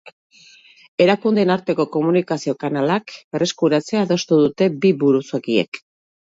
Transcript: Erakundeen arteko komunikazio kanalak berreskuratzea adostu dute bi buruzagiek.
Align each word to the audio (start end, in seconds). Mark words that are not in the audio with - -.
Erakundeen 1.05 1.53
arteko 1.55 1.85
komunikazio 1.97 2.57
kanalak 2.65 3.15
berreskuratzea 3.37 4.03
adostu 4.09 4.43
dute 4.45 4.73
bi 4.83 4.97
buruzagiek. 5.07 5.85